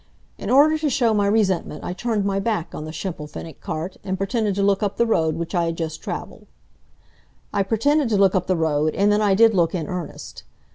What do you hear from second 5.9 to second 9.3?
traveled. I pretended to look up the road, and then